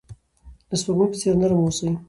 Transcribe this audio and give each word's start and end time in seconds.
د 0.69 0.71
سپوږمۍ 0.79 1.07
په 1.11 1.17
څیر 1.21 1.35
نرم 1.41 1.59
اوسئ. 1.63 1.89